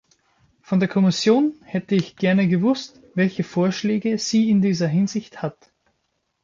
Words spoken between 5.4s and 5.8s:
hat.